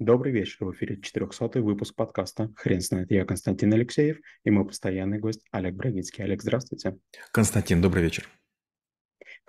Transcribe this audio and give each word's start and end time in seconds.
Добрый 0.00 0.32
вечер, 0.32 0.56
в 0.64 0.72
эфире 0.72 1.00
400 1.00 1.62
выпуск 1.62 1.94
подкаста 1.94 2.52
«Хрен 2.56 2.80
знает». 2.80 3.12
Я 3.12 3.24
Константин 3.24 3.72
Алексеев 3.74 4.18
и 4.42 4.50
мой 4.50 4.66
постоянный 4.66 5.20
гость 5.20 5.46
Олег 5.52 5.76
Брагинский. 5.76 6.24
Олег, 6.24 6.42
здравствуйте. 6.42 6.98
Константин, 7.30 7.80
добрый 7.80 8.02
вечер. 8.02 8.28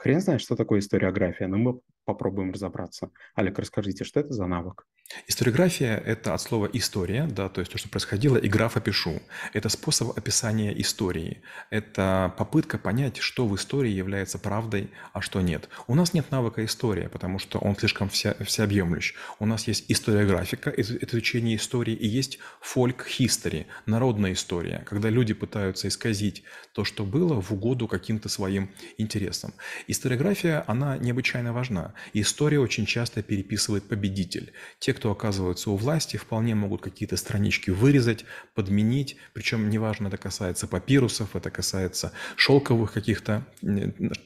Хрен 0.06 0.22
знает, 0.22 0.40
что 0.40 0.56
такое 0.56 0.82
историография, 0.82 1.48
но 1.48 1.58
мы 1.58 1.80
попробуем 2.06 2.52
разобраться. 2.52 3.10
Олег, 3.34 3.58
расскажите, 3.58 4.04
что 4.04 4.20
это 4.20 4.34
за 4.34 4.46
навык? 4.46 4.86
Историография– 5.28 5.98
это 6.06 6.34
от 6.34 6.42
слова 6.42 6.68
«история», 6.74 7.28
да, 7.28 7.48
то 7.48 7.62
есть 7.62 7.72
то, 7.72 7.78
что 7.78 7.90
происходило, 7.90 8.38
и 8.38 8.48
граф 8.48 8.76
опишу. 8.76 9.22
Это 9.54 9.70
способ 9.70 10.18
описания 10.18 10.80
истории. 10.82 11.42
Это 11.70 12.34
попытка 12.38 12.80
понять, 12.80 13.18
что 13.18 13.48
в 13.48 13.56
истории 13.56 13.92
является 13.92 14.40
правдой, 14.40 14.92
а 15.14 15.22
что 15.22 15.42
нет. 15.42 15.70
У 15.88 15.96
нас 15.96 16.14
нет 16.14 16.32
навыка 16.32 16.66
история, 16.66 17.08
потому 17.08 17.38
что 17.38 17.60
он 17.60 17.76
слишком 17.76 18.10
вся, 18.10 18.34
всеобъемлющ. 18.44 19.14
У 19.40 19.46
нас 19.46 19.68
есть 19.68 19.86
историографика, 19.90 20.72
изучение 20.72 21.56
истории, 21.56 21.94
и 21.94 22.08
есть 22.08 22.40
фольк-хистори, 22.62 23.68
народная 23.86 24.34
история, 24.34 24.84
когда 24.88 25.10
люди 25.10 25.34
пытаются 25.34 25.88
исказить 25.88 26.44
то, 26.74 26.84
что 26.84 27.06
было, 27.06 27.40
в 27.42 27.52
угоду 27.52 27.88
каким-то 27.88 28.28
своим 28.28 28.72
интересам. 28.98 29.54
Историография, 29.96 30.66
она 30.68 30.98
необычайно 30.98 31.54
важна. 31.54 31.94
История 32.12 32.60
очень 32.60 32.86
часто 32.86 33.24
переписывает 33.24 33.88
победитель. 33.88 34.52
Те, 34.80 34.94
кто 34.94 35.10
оказываются 35.10 35.72
у 35.72 35.78
власти, 35.78 36.18
вполне 36.18 36.54
могут 36.54 36.82
какие-то 36.82 37.16
странички 37.16 37.70
вырезать, 37.70 38.26
подменить, 38.56 39.16
причем 39.32 39.70
неважно, 39.70 40.10
это 40.10 40.18
касается 40.18 40.68
папирусов, 40.68 41.34
это 41.38 41.50
касается 41.50 42.12
шелковых 42.36 42.92
каких-то 42.92 43.46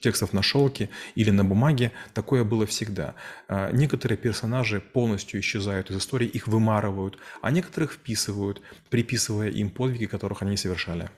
текстов 0.02 0.34
на 0.34 0.42
шелке 0.42 0.90
или 1.14 1.30
на 1.30 1.45
бумаге, 1.45 1.92
такое 2.16 2.44
было 2.44 2.66
всегда. 2.66 3.14
А, 3.48 3.72
некоторые 3.72 4.17
персонажи 4.17 4.81
полностью 4.81 5.40
исчезают 5.40 5.92
из 5.92 5.98
истории, 5.98 6.28
их 6.28 6.48
вымарывают, 6.48 7.20
а 7.44 7.52
некоторых 7.52 7.94
вписывают, 7.94 8.59
приписывая 8.90 9.50
им 9.50 9.70
подвиги, 9.70 10.08
которых 10.08 10.42
они 10.42 10.58
совершали. 10.58 11.12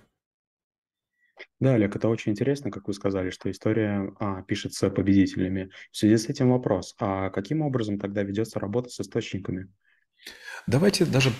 Да, 1.62 1.76
Олег, 1.76 1.96
это 1.96 2.10
очень 2.10 2.32
интересно, 2.32 2.72
как 2.72 2.88
вы 2.88 2.94
сказали, 2.96 3.30
что 3.30 3.50
история 3.52 4.12
а, 4.20 4.42
пишется 4.42 4.90
победителями. 4.90 5.70
В 5.92 5.98
связи 5.98 6.18
с 6.18 6.28
этим 6.28 6.50
вопрос, 6.50 6.96
а 7.00 7.30
каким 7.30 7.62
образом 7.62 8.00
тогда 8.00 8.24
ведется 8.24 8.60
работа 8.60 8.90
с 8.90 9.00
источниками? 9.00 9.68
Давайте 10.66 11.06
даже 11.06 11.32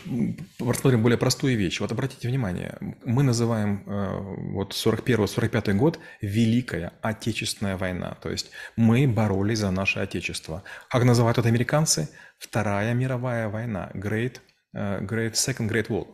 рассмотрим 0.60 1.02
более 1.02 1.18
простую 1.18 1.58
вещь. 1.58 1.80
Вот 1.80 1.92
обратите 1.92 2.28
внимание, 2.28 2.78
мы 3.04 3.24
называем 3.24 3.84
э, 3.88 4.52
вот 4.54 4.74
41-45 4.74 5.74
год 5.74 6.00
Великая 6.22 6.94
Отечественная 7.02 7.78
война. 7.78 8.16
То 8.22 8.30
есть 8.30 8.52
мы 8.76 9.08
боролись 9.08 9.60
за 9.60 9.72
наше 9.72 10.00
Отечество. 10.00 10.64
Как 10.88 11.04
называют 11.04 11.40
это 11.40 11.48
американцы? 11.48 12.10
Вторая 12.38 12.94
мировая 12.94 13.50
война. 13.50 13.90
Great, 13.96 14.38
great 14.74 15.34
Second 15.34 15.70
Great 15.70 15.88
War. 15.88 16.08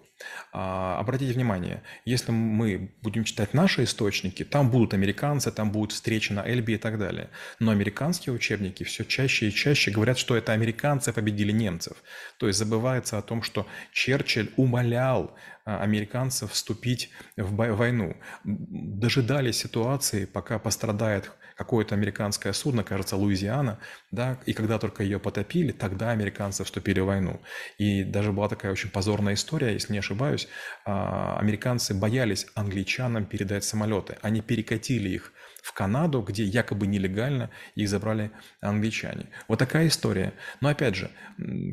А, 0.51 0.97
обратите 0.99 1.33
внимание, 1.33 1.83
если 2.05 2.31
мы 2.31 2.95
будем 3.01 3.23
читать 3.23 3.53
наши 3.53 3.83
источники, 3.83 4.43
там 4.43 4.69
будут 4.69 4.93
американцы, 4.93 5.51
там 5.51 5.71
будут 5.71 5.91
встречи 5.91 6.31
на 6.31 6.47
Эльбе 6.47 6.75
и 6.75 6.77
так 6.77 6.97
далее. 6.97 7.29
Но 7.59 7.71
американские 7.71 8.33
учебники 8.33 8.83
все 8.83 9.03
чаще 9.05 9.49
и 9.49 9.53
чаще 9.53 9.91
говорят, 9.91 10.17
что 10.17 10.35
это 10.35 10.53
американцы 10.53 11.13
победили 11.13 11.51
немцев. 11.51 11.97
То 12.37 12.47
есть 12.47 12.57
забывается 12.57 13.17
о 13.17 13.21
том, 13.21 13.43
что 13.43 13.67
Черчилль 13.91 14.51
умолял 14.57 15.35
а, 15.65 15.81
американцев 15.81 16.51
вступить 16.51 17.11
в 17.35 17.55
войну. 17.55 18.17
Дожидались 18.43 19.57
ситуации, 19.57 20.25
пока 20.25 20.57
пострадает 20.57 21.31
какое-то 21.57 21.95
американское 21.95 22.53
судно, 22.53 22.83
кажется, 22.83 23.17
Луизиана, 23.17 23.79
да, 24.11 24.39
и 24.45 24.53
когда 24.53 24.77
только 24.77 25.03
ее 25.03 25.19
потопили, 25.19 25.71
тогда 25.71 26.11
американцы 26.11 26.63
вступили 26.63 26.99
в 26.99 27.05
войну. 27.05 27.41
И 27.77 28.03
даже 28.03 28.31
была 28.31 28.47
такая 28.47 28.71
очень 28.71 28.91
позорная 28.91 29.33
история, 29.33 29.73
если 29.73 29.93
не 29.93 29.99
ошибаюсь, 29.99 30.47
а, 30.85 31.37
американцы 31.39 31.95
боялись 31.95 32.45
англичанам 32.53 33.25
передать 33.25 33.63
самолеты. 33.63 34.17
Они 34.21 34.41
перекатили 34.41 35.09
их 35.09 35.33
в 35.63 35.73
Канаду, 35.73 36.21
где 36.21 36.43
якобы 36.43 36.87
нелегально 36.87 37.49
их 37.75 37.89
забрали 37.89 38.31
англичане. 38.61 39.27
Вот 39.47 39.59
такая 39.59 39.87
история. 39.87 40.33
Но 40.61 40.69
опять 40.69 40.95
же, 40.95 41.11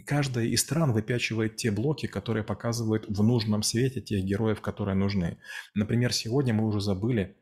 каждая 0.07 0.47
из 0.47 0.63
стран 0.63 0.93
выпячивает 0.93 1.57
те 1.57 1.71
блоки, 1.71 2.07
которые 2.07 2.43
показывают 2.43 3.05
в 3.07 3.23
нужном 3.23 3.63
свете 3.63 4.01
тех 4.01 4.25
героев, 4.25 4.61
которые 4.61 4.97
нужны. 4.97 5.39
Например, 5.75 6.13
сегодня 6.13 6.55
мы 6.55 6.67
уже 6.67 6.81
забыли 6.81 7.37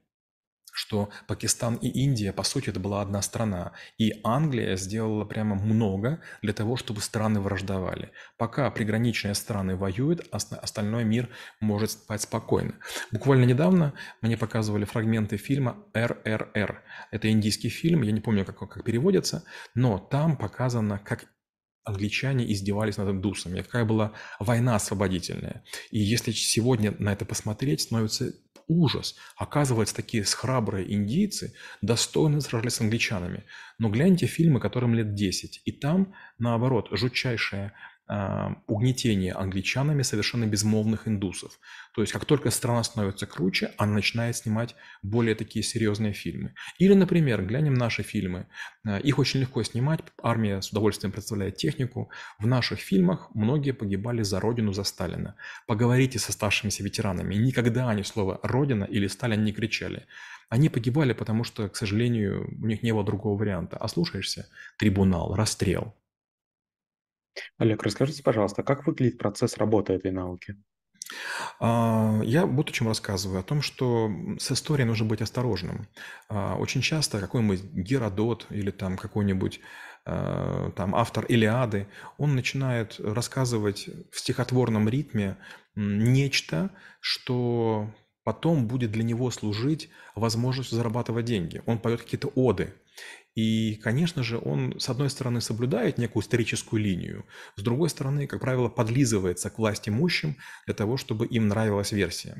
что 0.72 1.10
Пакистан 1.28 1.76
и 1.76 1.88
Индия, 1.88 2.32
по 2.32 2.42
сути, 2.42 2.70
это 2.70 2.80
была 2.80 3.02
одна 3.02 3.20
страна. 3.22 3.72
И 3.98 4.14
Англия 4.24 4.76
сделала 4.76 5.24
прямо 5.24 5.54
много 5.54 6.20
для 6.40 6.54
того, 6.54 6.76
чтобы 6.76 7.00
страны 7.02 7.40
враждовали. 7.40 8.10
Пока 8.38 8.70
приграничные 8.70 9.34
страны 9.34 9.76
воюют, 9.76 10.26
остальной 10.30 11.04
мир 11.04 11.28
может 11.60 11.92
спать 11.92 12.22
спокойно. 12.22 12.74
Буквально 13.10 13.44
недавно 13.44 13.92
мне 14.22 14.36
показывали 14.36 14.86
фрагменты 14.86 15.36
фильма 15.36 15.76
«РРР». 15.92 16.82
Это 17.10 17.30
индийский 17.30 17.68
фильм, 17.68 18.02
я 18.02 18.12
не 18.12 18.20
помню, 18.20 18.44
как, 18.46 18.58
как 18.58 18.82
переводится, 18.82 19.44
но 19.74 19.98
там 19.98 20.38
показано, 20.38 20.98
как 20.98 21.26
англичане 21.84 22.50
издевались 22.50 22.96
над 22.96 23.10
индусами, 23.10 23.60
какая 23.60 23.84
была 23.84 24.12
война 24.38 24.76
освободительная. 24.76 25.64
И 25.90 25.98
если 25.98 26.30
сегодня 26.30 26.94
на 26.98 27.12
это 27.12 27.24
посмотреть, 27.24 27.82
становится 27.82 28.32
ужас. 28.68 29.16
Оказывается, 29.36 29.94
такие 29.94 30.24
храбрые 30.24 30.92
индийцы 30.92 31.54
достойно 31.80 32.40
сражались 32.40 32.74
с 32.74 32.80
англичанами. 32.80 33.44
Но 33.78 33.88
гляньте 33.88 34.26
фильмы, 34.26 34.60
которым 34.60 34.94
лет 34.94 35.14
10, 35.14 35.62
и 35.64 35.72
там, 35.72 36.14
наоборот, 36.38 36.88
жутчайшая 36.92 37.74
угнетение 38.66 39.32
англичанами 39.32 40.02
совершенно 40.02 40.46
безмолвных 40.46 41.08
индусов. 41.08 41.58
То 41.94 42.02
есть 42.02 42.12
как 42.12 42.24
только 42.24 42.50
страна 42.50 42.82
становится 42.82 43.26
круче, 43.26 43.72
она 43.78 43.92
начинает 43.92 44.36
снимать 44.36 44.74
более 45.02 45.34
такие 45.34 45.62
серьезные 45.62 46.12
фильмы. 46.12 46.54
Или, 46.78 46.94
например, 46.94 47.44
глянем 47.44 47.74
наши 47.74 48.02
фильмы. 48.02 48.48
А, 48.86 48.98
их 48.98 49.18
очень 49.18 49.40
легко 49.40 49.62
снимать, 49.62 50.00
армия 50.22 50.60
с 50.60 50.70
удовольствием 50.70 51.12
представляет 51.12 51.56
технику. 51.56 52.10
В 52.38 52.46
наших 52.46 52.80
фильмах 52.80 53.30
многие 53.34 53.72
погибали 53.72 54.22
за 54.22 54.40
родину, 54.40 54.72
за 54.72 54.84
Сталина. 54.84 55.36
Поговорите 55.66 56.18
с 56.18 56.28
оставшимися 56.28 56.82
ветеранами. 56.82 57.34
Никогда 57.34 57.88
они 57.88 58.02
слово 58.02 58.40
«родина» 58.42 58.84
или 58.84 59.06
«Сталин» 59.06 59.44
не 59.44 59.52
кричали. 59.52 60.06
Они 60.48 60.68
погибали, 60.68 61.14
потому 61.14 61.44
что, 61.44 61.68
к 61.68 61.76
сожалению, 61.76 62.46
у 62.60 62.66
них 62.66 62.82
не 62.82 62.92
было 62.92 63.04
другого 63.04 63.38
варианта. 63.38 63.76
А 63.78 63.88
слушаешься– 63.88 64.48
трибунал, 64.78 65.34
расстрел– 65.34 65.94
Олег, 67.58 67.82
расскажите, 67.82 68.22
пожалуйста, 68.22 68.62
как 68.62 68.86
выглядит 68.86 69.18
процесс 69.18 69.56
работы 69.56 69.94
этой 69.94 70.10
науки? 70.10 70.56
А, 71.60 72.20
я 72.24 72.46
вот 72.46 72.70
о 72.70 72.72
чем 72.72 72.88
рассказываю, 72.88 73.40
о 73.40 73.42
том, 73.42 73.62
что 73.62 74.10
с 74.38 74.50
историей 74.52 74.86
нужно 74.86 75.06
быть 75.06 75.22
осторожным. 75.22 75.88
А, 76.28 76.56
очень 76.56 76.80
часто 76.80 77.20
какой-нибудь 77.20 77.62
Геродот 77.72 78.46
или 78.50 78.70
там 78.70 78.96
какой-нибудь 78.96 79.60
а, 80.04 80.70
там 80.72 80.94
автор 80.94 81.24
Илиады, 81.26 81.88
он 82.18 82.34
начинает 82.34 82.98
рассказывать 82.98 83.88
в 84.10 84.18
стихотворном 84.18 84.88
ритме 84.88 85.36
нечто, 85.74 86.70
что 87.00 87.92
потом 88.24 88.66
будет 88.66 88.92
для 88.92 89.02
него 89.02 89.30
служить 89.30 89.90
возможностью 90.14 90.76
зарабатывать 90.76 91.24
деньги. 91.24 91.62
Он 91.66 91.78
поет 91.78 92.02
какие-то 92.02 92.28
оды. 92.28 92.74
И, 93.34 93.76
конечно 93.76 94.22
же, 94.22 94.38
он, 94.38 94.78
с 94.78 94.90
одной 94.90 95.08
стороны, 95.08 95.40
соблюдает 95.40 95.96
некую 95.96 96.22
историческую 96.22 96.82
линию, 96.82 97.24
с 97.56 97.62
другой 97.62 97.88
стороны, 97.88 98.26
как 98.26 98.40
правило, 98.40 98.68
подлизывается 98.68 99.48
к 99.48 99.58
власть 99.58 99.88
имущим 99.88 100.36
для 100.66 100.74
того, 100.74 100.98
чтобы 100.98 101.26
им 101.26 101.48
нравилась 101.48 101.92
версия. 101.92 102.36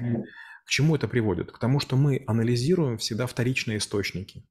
К 0.67 0.69
чему 0.69 0.95
это 0.95 1.09
приводит? 1.09 1.51
К 1.51 1.59
тому, 1.59 1.81
что 1.81 1.97
мы 1.97 2.23
анализируем 2.27 2.99
всегда 2.99 3.27
вторичные 3.27 3.79
источники. 3.79 4.45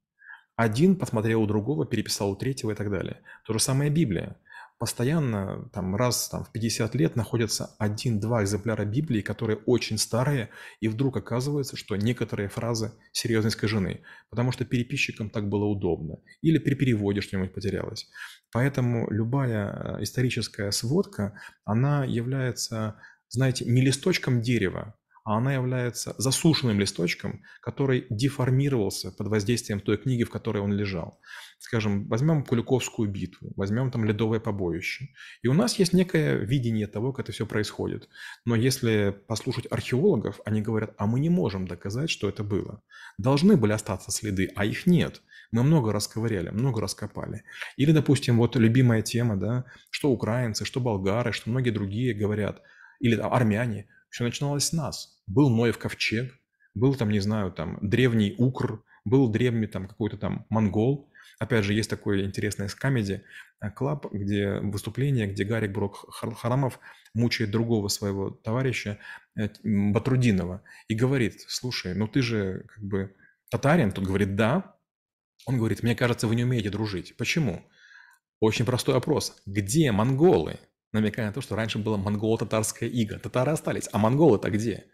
Один 0.56 0.96
посмотрел 0.96 1.42
у 1.42 1.46
другого, 1.46 1.86
переписал 1.86 2.32
у 2.32 2.36
третьего 2.36 2.72
и 2.72 2.74
так 2.74 2.90
далее. 2.90 3.22
То 3.46 3.54
же 3.54 3.60
самое 3.60 3.90
Библия 3.90 4.36
постоянно, 4.82 5.70
там, 5.72 5.94
раз 5.94 6.28
там, 6.28 6.42
в 6.42 6.50
50 6.50 6.96
лет 6.96 7.14
находятся 7.14 7.76
один-два 7.78 8.42
экземпляра 8.42 8.84
Библии, 8.84 9.20
которые 9.20 9.58
очень 9.58 9.96
старые, 9.96 10.48
и 10.80 10.88
вдруг 10.88 11.16
оказывается, 11.16 11.76
что 11.76 11.94
некоторые 11.94 12.48
фразы 12.48 12.90
серьезно 13.12 13.46
искажены, 13.46 14.00
потому 14.28 14.50
что 14.50 14.64
переписчикам 14.64 15.30
так 15.30 15.48
было 15.48 15.66
удобно, 15.66 16.16
или 16.40 16.58
при 16.58 16.74
переводе 16.74 17.20
что-нибудь 17.20 17.54
потерялось. 17.54 18.10
Поэтому 18.50 19.08
любая 19.08 19.68
э, 19.70 20.02
историческая 20.02 20.72
сводка, 20.72 21.38
она 21.64 22.04
является, 22.04 22.96
знаете, 23.28 23.64
не 23.64 23.82
листочком 23.82 24.42
дерева, 24.42 24.96
а 25.24 25.38
она 25.38 25.54
является 25.54 26.14
засушенным 26.18 26.80
листочком, 26.80 27.42
который 27.60 28.06
деформировался 28.10 29.12
под 29.12 29.28
воздействием 29.28 29.80
той 29.80 29.96
книги, 29.96 30.24
в 30.24 30.30
которой 30.30 30.58
он 30.58 30.72
лежал. 30.72 31.20
Скажем, 31.58 32.08
возьмем 32.08 32.44
Куликовскую 32.44 33.08
битву, 33.08 33.52
возьмем 33.56 33.90
там 33.92 34.04
Ледовое 34.04 34.40
побоище. 34.40 35.10
И 35.42 35.48
у 35.48 35.54
нас 35.54 35.78
есть 35.78 35.92
некое 35.92 36.34
видение 36.34 36.88
того, 36.88 37.12
как 37.12 37.24
это 37.24 37.32
все 37.32 37.46
происходит. 37.46 38.08
Но 38.44 38.56
если 38.56 39.16
послушать 39.28 39.68
археологов, 39.70 40.40
они 40.44 40.60
говорят, 40.60 40.94
а 40.98 41.06
мы 41.06 41.20
не 41.20 41.30
можем 41.30 41.68
доказать, 41.68 42.10
что 42.10 42.28
это 42.28 42.42
было. 42.42 42.82
Должны 43.16 43.56
были 43.56 43.72
остаться 43.72 44.10
следы, 44.10 44.50
а 44.56 44.64
их 44.64 44.86
нет. 44.86 45.22
Мы 45.52 45.62
много 45.62 45.92
расковыряли, 45.92 46.50
много 46.50 46.80
раскопали. 46.80 47.44
Или, 47.76 47.92
допустим, 47.92 48.38
вот 48.38 48.56
любимая 48.56 49.02
тема, 49.02 49.36
да, 49.36 49.64
что 49.90 50.10
украинцы, 50.10 50.64
что 50.64 50.80
болгары, 50.80 51.32
что 51.32 51.50
многие 51.50 51.70
другие 51.70 52.12
говорят, 52.12 52.60
или 52.98 53.16
там, 53.16 53.32
армяне, 53.32 53.86
все 54.12 54.24
начиналось 54.24 54.66
с 54.66 54.72
нас. 54.72 55.20
Был 55.26 55.48
Ноев 55.48 55.78
ковчег, 55.78 56.32
был 56.74 56.94
там, 56.94 57.10
не 57.10 57.20
знаю, 57.20 57.50
там, 57.50 57.78
древний 57.80 58.34
Укр, 58.38 58.84
был 59.04 59.28
древний 59.28 59.66
там 59.66 59.88
какой-то 59.88 60.18
там 60.18 60.46
монгол. 60.50 61.10
Опять 61.38 61.64
же, 61.64 61.72
есть 61.72 61.90
такой 61.90 62.24
интересный 62.24 62.68
комедий 62.68 63.22
клаб, 63.74 64.12
где 64.12 64.60
выступление, 64.60 65.26
где 65.26 65.44
Гарик 65.44 65.72
Брок 65.72 66.06
Харамов 66.12 66.78
мучает 67.14 67.50
другого 67.50 67.88
своего 67.88 68.30
товарища 68.30 68.98
э, 69.36 69.48
Батрудинова 69.64 70.62
и 70.88 70.94
говорит, 70.94 71.40
слушай, 71.48 71.94
ну 71.94 72.06
ты 72.06 72.22
же 72.22 72.64
как 72.68 72.84
бы 72.84 73.16
татарин, 73.50 73.92
тут 73.92 74.06
говорит, 74.06 74.36
да. 74.36 74.76
Он 75.46 75.58
говорит, 75.58 75.82
мне 75.82 75.96
кажется, 75.96 76.28
вы 76.28 76.36
не 76.36 76.44
умеете 76.44 76.70
дружить. 76.70 77.16
Почему? 77.16 77.64
Очень 78.40 78.64
простой 78.64 78.94
вопрос. 78.94 79.42
Где 79.46 79.90
монголы? 79.90 80.60
Намекая 80.92 81.26
на 81.26 81.32
то, 81.32 81.40
что 81.40 81.56
раньше 81.56 81.78
было 81.78 81.96
монголо-татарское 81.96 82.88
иго. 82.88 83.18
Татары 83.18 83.52
остались, 83.52 83.88
а 83.92 83.98
монголы-то 83.98 84.50
где? 84.50 84.86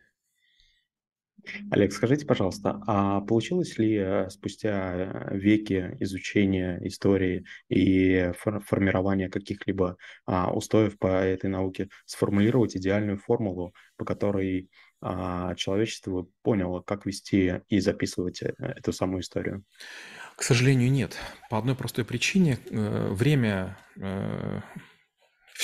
Олег, 1.70 1.92
скажите, 1.92 2.26
пожалуйста, 2.26 2.80
а 2.86 3.20
получилось 3.20 3.78
ли 3.78 3.96
э, 3.96 4.28
спустя 4.30 4.94
э, 4.94 5.36
веки 5.36 5.96
изучения 6.00 6.78
истории 6.82 7.44
и 7.68 8.32
формирования 8.34 9.28
каких-либо 9.28 9.96
а, 10.26 10.52
устоев 10.52 10.98
по 10.98 11.06
этой 11.06 11.48
науке 11.48 11.88
сформулировать 12.04 12.76
идеальную 12.76 13.18
формулу, 13.18 13.72
по 13.96 14.04
которой 14.04 14.68
а, 15.00 15.54
человечество 15.54 16.26
поняло, 16.42 16.80
как 16.80 17.06
вести 17.06 17.62
и 17.68 17.80
записывать 17.80 18.42
э, 18.42 18.52
эту 18.58 18.92
самую 18.92 19.22
историю? 19.22 19.64
К 20.36 20.42
сожалению, 20.42 20.90
нет. 20.90 21.16
По 21.50 21.58
одной 21.58 21.74
простой 21.74 22.04
причине. 22.04 22.58
Время 22.70 23.76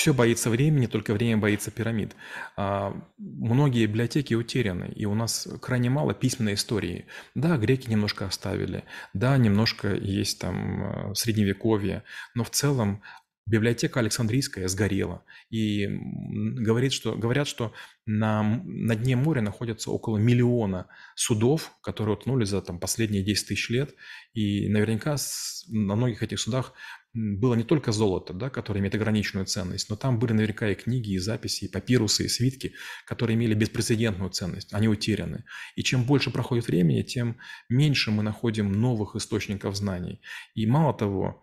все 0.05 0.13
боится 0.13 0.51
времени, 0.51 0.85
только 0.85 1.15
время 1.15 1.37
боится 1.37 1.71
пирамид. 1.71 2.15
А, 2.57 2.95
многие 3.17 3.87
библиотеки 3.87 4.35
утеряны, 4.35 4.93
и 4.95 5.05
у 5.05 5.15
нас 5.15 5.47
крайне 5.63 5.89
мало 5.89 6.13
письменной 6.13 6.53
истории. 6.53 7.07
Да, 7.33 7.57
греки 7.57 7.89
немножко 7.89 8.27
оставили, 8.27 8.83
да, 9.15 9.35
немножко 9.35 9.95
есть 9.95 10.39
там 10.39 10.83
э, 10.83 11.15
средневековье, 11.15 12.03
но 12.35 12.43
в 12.43 12.51
целом 12.51 13.01
библиотека 13.47 13.99
Александрийская 13.99 14.67
сгорела. 14.67 15.23
И 15.49 15.87
говорит, 15.87 16.93
что, 16.93 17.15
говорят, 17.15 17.47
что 17.47 17.73
на, 18.05 18.43
на 18.63 18.95
дне 18.95 19.15
моря 19.15 19.41
находится 19.41 19.89
около 19.89 20.17
миллиона 20.17 20.85
судов, 21.15 21.71
которые 21.81 22.15
утонули 22.15 22.45
за 22.45 22.61
там, 22.61 22.79
последние 22.79 23.23
10 23.23 23.47
тысяч 23.47 23.69
лет. 23.71 23.95
И 24.35 24.69
наверняка 24.69 25.17
с, 25.17 25.65
на 25.67 25.95
многих 25.95 26.21
этих 26.21 26.39
судах 26.39 26.73
было 27.15 27.55
не 27.55 27.63
только 27.63 27.93
золото, 27.93 28.33
да, 28.33 28.49
которое 28.49 28.81
имеет 28.81 28.93
ограниченную 28.93 29.45
ценность, 29.45 29.89
но 29.89 29.95
там 29.95 30.19
были 30.19 30.33
наверняка 30.33 30.69
и 30.69 30.75
книги, 30.75 31.13
и 31.13 31.17
записи, 31.17 31.65
и 31.65 31.67
папирусы, 31.71 32.25
и 32.25 32.27
свитки, 32.27 32.73
которые 33.05 33.35
имели 33.35 33.53
беспрецедентную 33.53 34.31
ценность, 34.31 34.73
они 34.73 34.89
утеряны. 34.89 35.45
И 35.75 35.83
чем 35.83 36.03
больше 36.03 36.29
проходит 36.29 36.67
времени, 36.67 37.03
тем 37.03 37.37
меньше 37.69 38.11
мы 38.11 38.21
находим 38.21 38.71
новых 38.71 39.15
источников 39.15 39.75
знаний. 39.77 40.21
И 40.55 40.67
мало 40.67 40.93
того, 40.93 41.41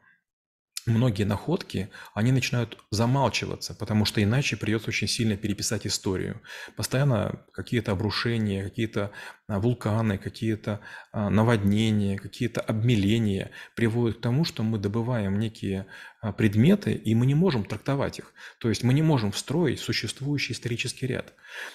многие 0.86 1.24
находки, 1.24 1.88
они 2.14 2.32
начинают 2.32 2.78
замалчиваться, 2.90 3.74
потому 3.74 4.04
что 4.04 4.22
иначе 4.22 4.56
придется 4.56 4.88
очень 4.88 5.08
сильно 5.08 5.36
переписать 5.36 5.86
историю. 5.86 6.42
Постоянно 6.76 7.46
какие-то 7.52 7.92
обрушения, 7.92 8.64
какие-то 8.64 9.12
вулканы, 9.58 10.18
какие-то 10.18 10.80
а, 11.12 11.30
наводнения, 11.30 12.18
какие-то 12.18 12.60
обмеления 12.60 13.50
приводят 13.74 14.18
к 14.18 14.20
тому, 14.20 14.44
что 14.44 14.62
мы 14.62 14.78
добываем 14.78 15.38
некие 15.38 15.86
а, 16.20 16.32
предметы, 16.32 16.92
и 16.92 17.14
мы 17.14 17.26
не 17.26 17.34
можем 17.34 17.64
трактовать 17.64 18.18
их. 18.18 18.32
То 18.58 18.68
есть 18.68 18.82
мы 18.82 18.94
не 18.94 19.02
можем 19.02 19.32
встроить 19.32 19.80
существующий 19.80 20.52
исторический 20.52 21.06
ряд. 21.06 21.34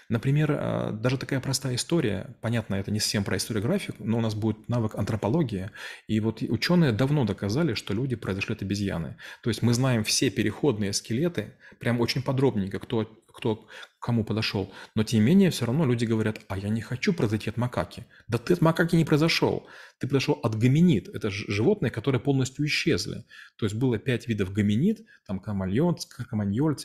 Например, 0.10 0.92
даже 0.94 1.18
такая 1.18 1.40
простая 1.40 1.76
история, 1.76 2.36
понятно, 2.42 2.76
это 2.76 2.90
не 2.90 3.00
совсем 3.00 3.24
про 3.24 3.38
историографию, 3.38 3.96
но 4.00 4.18
у 4.18 4.22
нас 4.22 4.34
будет 4.34 4.68
навык 4.68 4.96
антропология, 4.96 5.72
и 6.08 6.20
вот 6.20 6.42
ученые 6.42 6.92
давно 6.92 7.26
доказали, 7.26 7.76
что 7.76 7.94
люди 7.94 8.16
произошли 8.16 8.56
от 8.56 8.64
обезьяны. 8.64 9.18
То 9.44 9.50
есть 9.50 9.62
мы 9.62 9.74
знаем 9.74 10.04
все 10.04 10.32
переходные 10.32 10.94
скелеты, 10.94 11.54
прям 11.80 12.02
очень 12.02 12.24
подробненько, 12.24 12.80
кто 12.80 13.08
кто 13.38 13.68
кому 14.00 14.26
подошел. 14.26 14.74
Но 14.96 15.04
тем 15.04 15.20
не 15.20 15.26
менее, 15.28 15.52
все 15.52 15.66
равно 15.66 15.86
люди 15.86 16.06
говорят, 16.06 16.40
а 16.50 16.58
я 16.58 16.70
не 16.70 16.82
хочу 16.82 17.14
произойти 17.14 17.52
от 17.52 17.58
макаки. 17.58 18.08
Да 18.28 18.40
ты 18.40 18.54
от 18.54 18.62
макаки 18.62 18.96
не 18.96 19.06
произошел. 19.06 19.68
Ты 20.00 20.08
произошел 20.08 20.40
от 20.44 20.56
гоминид. 20.56 21.10
Это 21.10 21.30
животные, 21.30 21.90
которые 21.90 22.22
полностью 22.22 22.66
исчезли. 22.66 23.26
То 23.56 23.66
есть 23.66 23.76
было 23.76 23.98
пять 23.98 24.28
видов 24.28 24.54
гоминид, 24.54 25.06
там 25.26 25.40
каманьольцы, 25.40 26.08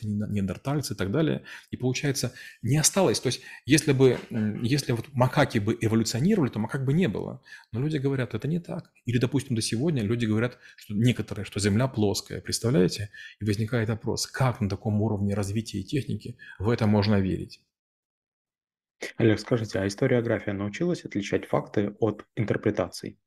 неандертальцы 0.07 0.93
и 0.93 0.97
так 0.97 1.11
далее. 1.11 1.43
И 1.69 1.77
получается, 1.77 2.33
не 2.61 2.77
осталось. 2.77 3.19
То 3.19 3.27
есть 3.27 3.41
если 3.65 3.91
бы, 3.91 4.17
если 4.61 4.93
вот 4.93 5.05
макаки 5.13 5.59
бы 5.59 5.77
эволюционировали, 5.79 6.49
то 6.49 6.59
макак 6.59 6.85
бы 6.85 6.93
не 6.93 7.07
было. 7.07 7.41
Но 7.71 7.79
люди 7.79 7.97
говорят, 7.97 8.33
это 8.33 8.47
не 8.47 8.59
так. 8.59 8.91
Или, 9.05 9.19
допустим, 9.19 9.55
до 9.55 9.61
сегодня 9.61 10.01
люди 10.01 10.25
говорят, 10.25 10.57
что 10.75 10.93
некоторые, 10.93 11.45
что 11.45 11.59
Земля 11.59 11.87
плоская. 11.87 12.41
Представляете? 12.41 13.09
И 13.39 13.45
возникает 13.45 13.89
вопрос, 13.89 14.27
как 14.27 14.59
на 14.61 14.69
таком 14.69 15.01
уровне 15.01 15.33
развития 15.33 15.79
и 15.79 15.83
техники 15.83 16.37
в 16.57 16.69
это 16.69 16.87
можно 16.87 17.19
верить. 17.19 17.61
Олег, 19.17 19.39
скажите, 19.39 19.79
а 19.79 19.87
историография 19.87 20.53
научилась 20.53 21.05
отличать 21.05 21.45
факты 21.45 21.95
от 21.99 22.25
интерпретаций? 22.35 23.17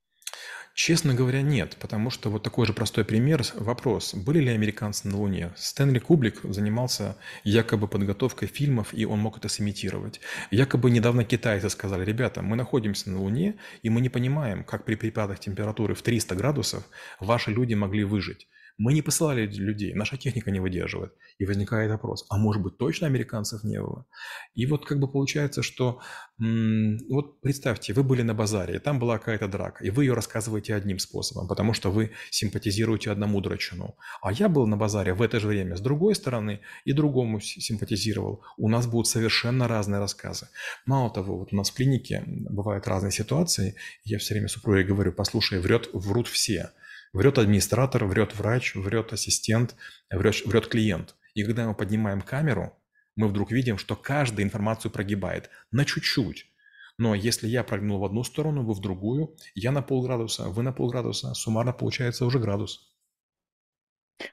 Честно 0.77 1.15
говоря, 1.15 1.41
нет, 1.41 1.79
потому 1.81 2.11
что 2.11 2.29
вот 2.29 2.43
такой 2.43 2.67
же 2.67 2.75
простой 2.75 3.03
пример, 3.03 3.43
вопрос, 3.55 4.13
были 4.13 4.41
ли 4.41 4.51
американцы 4.51 5.09
на 5.09 5.17
Луне? 5.17 5.53
Стэнли 5.57 5.99
Кублик 5.99 6.41
занимался 6.43 7.17
якобы 7.45 7.89
подготовкой 7.89 8.47
фильмов, 8.47 8.89
и 8.93 9.07
он 9.07 9.21
мог 9.21 9.39
это 9.39 9.49
сымитировать. 9.49 10.21
Якобы 10.51 10.91
недавно 10.91 11.25
китайцы 11.25 11.71
сказали, 11.71 12.05
ребята, 12.05 12.43
мы 12.43 12.57
находимся 12.57 13.09
на 13.11 13.23
Луне, 13.23 13.55
и 13.81 13.89
мы 13.89 14.03
не 14.03 14.11
понимаем, 14.11 14.65
как 14.65 14.85
при 14.85 14.97
перепадах 14.97 15.39
температуры 15.39 15.95
в 15.95 16.03
300 16.03 16.35
градусов 16.35 16.85
ваши 17.21 17.53
люди 17.53 17.73
могли 17.73 18.05
выжить. 18.05 18.47
Мы 18.79 18.93
не 18.93 19.03
посылали 19.03 19.47
людей, 19.47 19.95
наша 19.95 20.17
техника 20.17 20.51
не 20.51 20.61
выдерживает. 20.61 21.13
И 21.39 21.47
возникает 21.47 21.91
вопрос, 21.91 22.27
а 22.29 22.37
может 22.37 22.63
быть 22.63 22.77
точно 22.77 23.07
американцев 23.07 23.65
не 23.65 23.81
было? 23.81 24.07
И 24.55 24.67
вот 24.67 24.87
как 24.87 24.99
бы 24.99 25.09
получается, 25.11 25.63
что 25.63 26.01
вот 26.39 27.41
представьте, 27.41 27.95
вы 27.95 28.03
были 28.03 28.23
на 28.23 28.35
базаре, 28.35 28.77
и 28.77 28.79
там 28.79 28.99
была 28.99 29.19
какая-то 29.19 29.49
драка, 29.49 29.85
и 29.85 29.91
вы 29.91 30.05
ее 30.05 30.15
рассказываете 30.15 30.75
одним 30.75 30.99
способом, 30.99 31.49
потому 31.49 31.73
что 31.73 31.91
вы 31.91 32.11
симпатизируете 32.31 33.11
одному 33.11 33.41
драчуну. 33.41 33.97
А 34.21 34.33
я 34.33 34.49
был 34.49 34.67
на 34.67 34.77
базаре 34.77 35.15
в 35.15 35.23
это 35.23 35.41
же 35.41 35.49
время 35.49 35.77
с 35.77 35.81
другой 35.81 36.15
стороны 36.15 36.61
и 36.85 36.93
другому 36.93 37.41
симпатизировал. 37.41 38.45
У 38.59 38.69
нас 38.69 38.87
будут 38.87 39.07
совершенно 39.07 39.69
разные 39.69 40.01
рассказы. 40.01 40.49
Мало 40.85 41.11
того, 41.11 41.39
вот 41.39 41.53
у 41.53 41.57
нас 41.57 41.71
в 41.71 41.75
клинике 41.75 42.23
бывают 42.27 42.87
разные 42.87 43.13
ситуации, 43.13 43.75
я 44.05 44.19
все 44.19 44.35
время 44.35 44.49
супруге 44.49 44.85
говорю, 44.85 45.13
послушай, 45.13 45.61
врет, 45.61 45.89
врут 45.93 46.29
все– 46.29 46.71
Врет 47.17 47.39
администратор, 47.39 48.05
врет 48.05 48.37
врач, 48.37 48.75
врет 48.75 49.15
ассистент, 49.15 49.75
врет, 50.11 50.45
врет 50.45 50.67
клиент. 50.67 51.15
И 51.33 51.45
когда 51.45 51.67
мы 51.67 51.75
поднимаем 51.75 52.21
камеру, 52.21 52.79
мы 53.15 53.29
вдруг 53.29 53.53
видим, 53.53 53.79
что 53.79 53.97
каждая 53.97 54.45
информацию 54.45 54.93
прогибает 54.93 55.49
на 55.71 55.87
чуть-чуть. 55.87 56.45
Но 56.99 57.15
если 57.15 57.49
я 57.49 57.65
прогнул 57.65 58.01
в 58.01 58.05
одну 58.05 58.23
сторону, 58.23 58.65
вы 58.65 58.75
в 58.75 58.83
другую, 58.83 59.35
я 59.55 59.73
на 59.73 59.81
полградуса, 59.81 60.51
вы 60.51 60.63
на 60.63 60.75
полградуса, 60.75 61.33
суммарно 61.33 61.73
получается 61.73 62.27
уже 62.27 62.39
градус. 62.39 62.95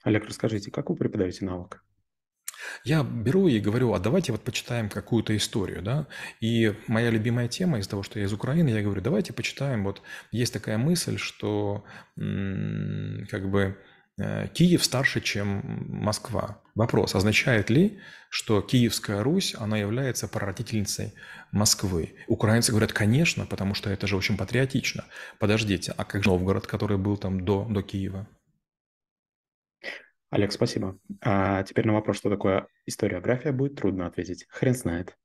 Олег, 0.02 0.26
расскажите, 0.26 0.70
как 0.70 0.90
вы 0.90 0.98
преподаете 0.98 1.46
навык? 1.46 1.86
Я 2.86 3.04
беру 3.04 3.48
и 3.48 3.60
говорю, 3.60 3.94
а 3.94 4.00
давайте 4.00 4.34
вот 4.34 4.44
почитаем 4.44 4.90
какую-то 4.90 5.36
историю, 5.38 5.82
да. 5.82 6.08
И 6.42 6.74
моя 6.88 7.12
любимая 7.12 7.48
тема 7.48 7.80
из 7.80 7.88
того, 7.88 8.04
что 8.04 8.20
я 8.20 8.26
из 8.26 8.34
Украины, 8.34 8.70
я 8.70 8.82
говорю, 8.82 9.02
давайте 9.02 9.32
почитаем, 9.32 9.84
вот 9.84 10.02
есть 10.32 10.54
такая 10.54 10.78
мысль, 10.78 11.18
что 11.18 11.86
как 12.16 13.50
бы 13.50 13.78
э, 14.18 14.48
Киев 14.50 14.84
старше, 14.84 15.22
чем 15.22 15.86
Москва. 15.88 16.62
Вопрос, 16.76 17.16
означает 17.16 17.70
ли, 17.70 18.00
что 18.30 18.62
Киевская 18.62 19.24
Русь, 19.24 19.56
она 19.58 19.78
является 19.78 20.28
прародительницей 20.28 21.14
Москвы? 21.52 22.16
Украинцы 22.28 22.72
говорят, 22.72 22.92
конечно, 22.92 23.46
потому 23.46 23.76
что 23.76 23.92
это 23.92 24.08
же 24.08 24.18
очень 24.18 24.38
патриотично. 24.38 25.06
Подождите, 25.40 25.94
а 25.96 26.04
как 26.04 26.24
же 26.24 26.30
Новгород, 26.30 26.68
который 26.68 26.98
был 26.98 27.16
там 27.16 27.46
до, 27.46 27.66
до 27.66 27.82
Киева? 27.82 28.28
Олег, 30.34 30.52
спасибо. 30.52 30.98
А 31.22 31.62
теперь 31.62 31.86
на 31.86 31.94
вопрос, 31.94 32.18
что 32.18 32.32
такое 32.32 32.66
историография, 32.88 33.52
будет 33.52 33.76
трудно 33.76 34.08
ответить. 34.08 34.48
Хрен 34.50 34.74
знает. 34.74 35.16